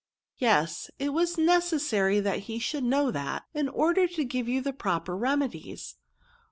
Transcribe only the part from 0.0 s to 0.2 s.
'^